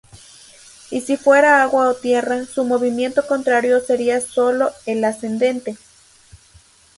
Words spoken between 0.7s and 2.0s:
Y si fuera agua o